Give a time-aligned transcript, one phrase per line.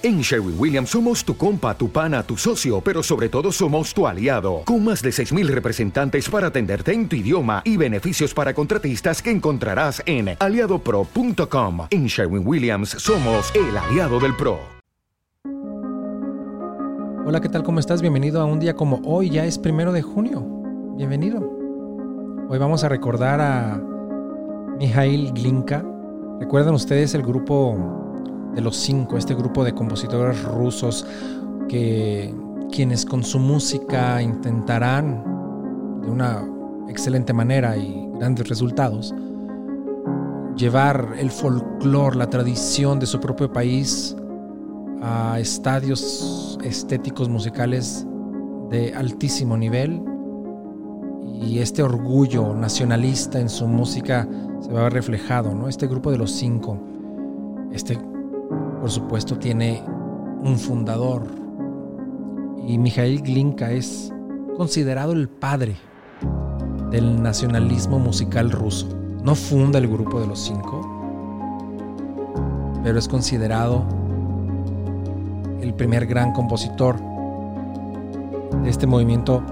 [0.00, 4.06] En Sherwin Williams somos tu compa, tu pana, tu socio, pero sobre todo somos tu
[4.06, 9.20] aliado, con más de 6.000 representantes para atenderte en tu idioma y beneficios para contratistas
[9.20, 11.88] que encontrarás en aliadopro.com.
[11.90, 14.60] En Sherwin Williams somos el aliado del PRO.
[17.26, 17.64] Hola, ¿qué tal?
[17.64, 18.00] ¿Cómo estás?
[18.00, 20.46] Bienvenido a un día como hoy, ya es primero de junio.
[20.96, 21.40] Bienvenido.
[22.48, 23.82] Hoy vamos a recordar a
[24.78, 25.84] Mijail Glinka.
[26.38, 28.07] ¿Recuerdan ustedes el grupo
[28.54, 31.06] de los cinco, este grupo de compositores rusos
[31.68, 32.34] que
[32.70, 35.22] quienes con su música intentarán
[36.02, 36.46] de una
[36.88, 39.14] excelente manera y grandes resultados
[40.58, 44.16] llevar el folclore, la tradición de su propio país
[45.00, 48.04] a estadios estéticos musicales
[48.68, 50.02] de altísimo nivel
[51.40, 54.28] y este orgullo nacionalista en su música
[54.60, 55.68] se va a ver reflejado, ¿no?
[55.68, 56.76] Este grupo de los cinco,
[57.72, 57.96] este
[58.80, 59.82] por supuesto, tiene
[60.42, 61.26] un fundador.
[62.66, 64.12] Y Mikhail Glinka es
[64.56, 65.76] considerado el padre
[66.90, 68.88] del nacionalismo musical ruso.
[69.22, 70.80] No funda el grupo de los cinco,
[72.82, 73.84] pero es considerado
[75.60, 76.96] el primer gran compositor
[78.62, 79.42] de este movimiento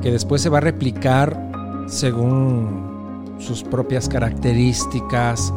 [0.00, 1.50] que después se va a replicar
[1.86, 5.52] según sus propias características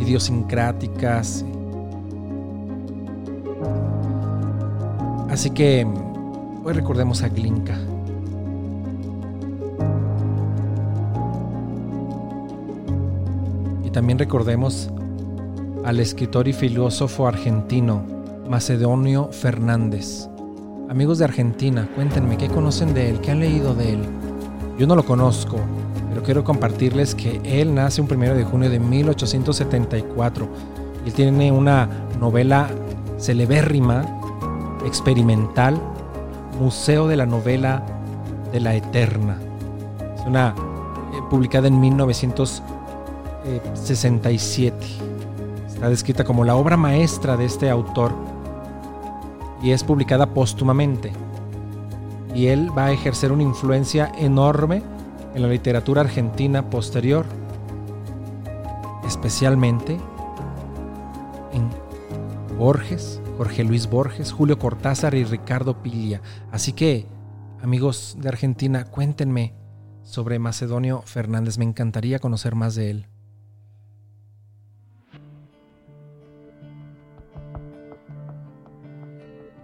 [0.00, 1.44] idiosincráticas
[5.30, 5.86] Así que
[6.64, 7.78] hoy recordemos a Glinka.
[13.84, 14.90] Y también recordemos
[15.84, 18.02] al escritor y filósofo argentino
[18.48, 20.28] Macedonio Fernández.
[20.88, 24.00] Amigos de Argentina, cuéntenme qué conocen de él, qué han leído de él.
[24.78, 25.58] Yo no lo conozco,
[26.10, 30.48] pero quiero compartirles que él nace un primero de junio de 1874.
[31.06, 31.88] Él tiene una
[32.20, 32.68] novela
[33.18, 34.04] celebérrima
[34.84, 35.80] experimental
[36.58, 37.84] Museo de la Novela
[38.52, 39.38] de la Eterna.
[40.16, 40.52] Es una eh,
[41.30, 44.76] publicada en 1967.
[45.68, 48.10] Está descrita como la obra maestra de este autor
[49.62, 51.12] y es publicada póstumamente.
[52.34, 54.82] Y él va a ejercer una influencia enorme
[55.34, 57.24] en la literatura argentina posterior,
[59.06, 59.98] especialmente
[61.52, 61.68] en
[62.58, 66.20] Borges, Jorge Luis Borges, Julio Cortázar y Ricardo Piglia.
[66.52, 67.06] Así que,
[67.62, 69.54] amigos de Argentina, cuéntenme
[70.02, 71.56] sobre Macedonio Fernández.
[71.56, 73.06] Me encantaría conocer más de él.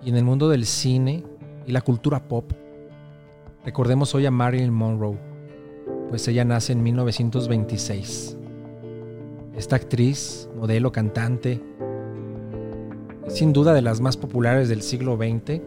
[0.03, 1.25] Y en el mundo del cine
[1.67, 2.53] y la cultura pop,
[3.65, 5.19] recordemos hoy a Marilyn Monroe,
[6.09, 8.37] pues ella nace en 1926.
[9.57, 11.61] Esta actriz, modelo, cantante,
[13.29, 15.61] sin duda de las más populares del siglo XX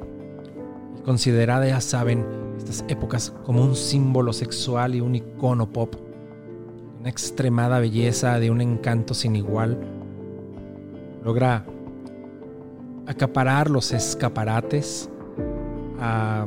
[0.98, 2.26] y considerada, ya saben,
[2.58, 5.96] estas épocas como un símbolo sexual y un icono pop.
[7.00, 9.78] Una extremada belleza, de un encanto sin igual.
[11.24, 11.66] Logra
[13.08, 15.10] acaparar los escaparates,
[16.00, 16.46] a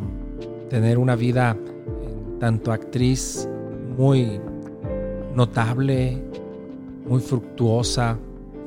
[0.71, 1.57] tener una vida
[2.39, 3.49] tanto actriz
[3.97, 4.41] muy
[5.35, 6.23] notable,
[7.07, 8.17] muy fructuosa,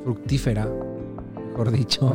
[0.04, 0.68] fructífera
[1.56, 2.14] mejor dicho.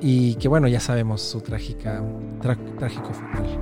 [0.00, 2.00] Y que bueno, ya sabemos su trágica,
[2.78, 3.58] trágico final.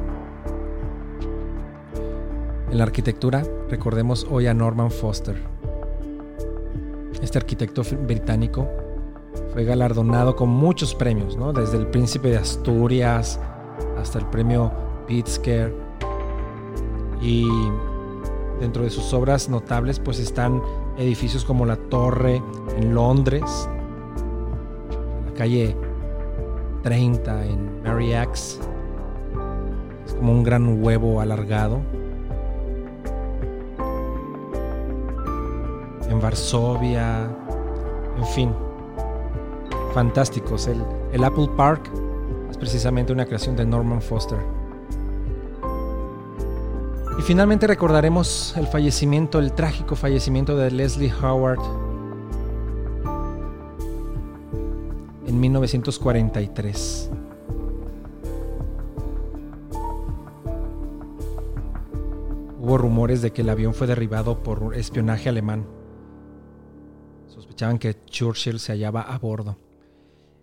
[2.71, 5.37] En la arquitectura, recordemos hoy a Norman Foster.
[7.23, 8.69] Este arquitecto británico
[9.53, 11.53] fue galardonado con muchos premios, ¿no?
[11.53, 13.41] desde el Príncipe de Asturias
[13.97, 14.71] hasta el premio
[15.07, 15.84] Pritzker.
[17.21, 17.47] Y
[18.61, 20.63] dentro de sus obras notables pues están
[20.97, 22.43] edificios como la Torre
[22.77, 23.69] en Londres,
[25.27, 25.77] la calle
[26.83, 28.61] 30 en Mary X,
[30.07, 31.81] es como un gran huevo alargado.
[36.09, 37.29] En Varsovia,
[38.17, 38.51] en fin,
[39.93, 40.69] fantásticos.
[40.69, 41.91] El, el Apple Park
[42.51, 44.39] es precisamente una creación de Norman Foster.
[47.17, 51.61] Y finalmente recordaremos el fallecimiento, el trágico fallecimiento de Leslie Howard
[55.25, 57.11] en 1943.
[62.59, 65.67] Hubo rumores de que el avión fue derribado por espionaje alemán.
[67.29, 69.57] Sospechaban que Churchill se hallaba a bordo.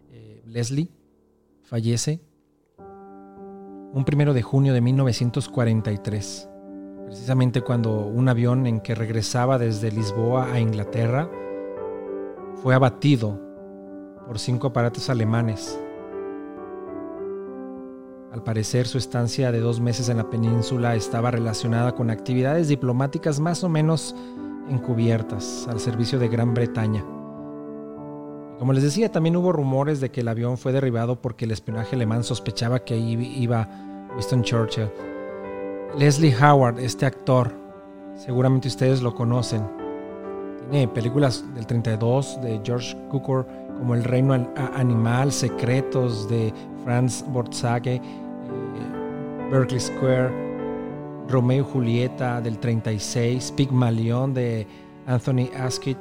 [0.10, 0.90] Eh, Leslie
[1.64, 2.22] fallece
[3.94, 6.51] un primero de junio de 1943
[7.12, 11.30] precisamente cuando un avión en que regresaba desde Lisboa a Inglaterra
[12.64, 13.38] fue abatido
[14.26, 15.78] por cinco aparatos alemanes.
[18.32, 23.42] Al parecer, su estancia de dos meses en la península estaba relacionada con actividades diplomáticas
[23.42, 24.16] más o menos
[24.70, 27.04] encubiertas al servicio de Gran Bretaña.
[28.58, 31.98] como les decía, también hubo rumores de que el avión fue derribado porque el espionaje
[31.98, 33.68] alemán sospechaba que ahí iba
[34.16, 35.11] Winston Churchill.
[35.98, 37.52] Leslie Howard, este actor,
[38.16, 39.68] seguramente ustedes lo conocen.
[40.70, 43.46] Tiene películas del 32 de George Cukor
[43.78, 44.34] como El Reino
[44.74, 46.54] Animal, Secretos de
[46.86, 48.02] Franz Bortzage, eh,
[49.52, 50.32] Berkeley Square,
[51.28, 54.66] Romeo y Julieta del 36, Pygmalion de
[55.08, 55.98] Anthony Asquith,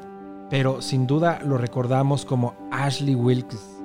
[0.50, 3.80] pero sin duda lo recordamos como Ashley Wilkes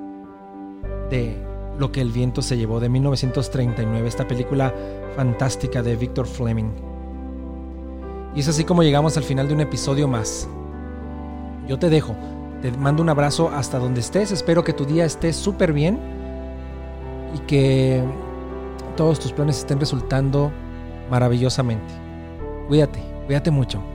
[1.09, 1.35] de
[1.79, 4.73] Lo que el viento se llevó de 1939, esta película
[5.15, 6.71] fantástica de Victor Fleming.
[8.35, 10.47] Y es así como llegamos al final de un episodio más.
[11.67, 12.15] Yo te dejo,
[12.61, 15.99] te mando un abrazo hasta donde estés, espero que tu día esté súper bien
[17.33, 18.03] y que
[18.95, 20.51] todos tus planes estén resultando
[21.09, 21.93] maravillosamente.
[22.67, 23.94] Cuídate, cuídate mucho.